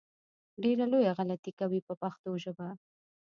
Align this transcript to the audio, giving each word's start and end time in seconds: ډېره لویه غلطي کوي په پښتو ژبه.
ډېره 0.63 0.85
لویه 0.91 1.11
غلطي 1.17 1.51
کوي 1.59 1.79
په 1.87 1.93
پښتو 2.01 2.29
ژبه. 2.43 2.67